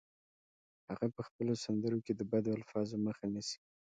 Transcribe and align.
هغه 0.89 1.07
په 1.15 1.21
خپلو 1.27 1.53
سندرو 1.63 1.99
کې 2.05 2.13
د 2.15 2.21
بدو 2.31 2.49
الفاظو 2.57 2.95
مخه 3.05 3.25
نیسي 3.33 3.59